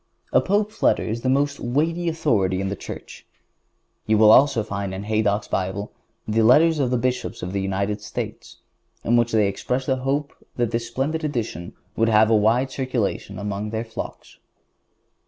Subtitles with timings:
[0.33, 3.27] A Pope's letter is the most weighty authority in the Church.
[4.07, 5.91] You will also find in Haydock's Bible
[6.27, 8.57] the letters of the Bishops of the United States,
[9.03, 13.37] in which they express the hope that this splendid edition would have a wide circulation
[13.37, 14.39] among their flocks.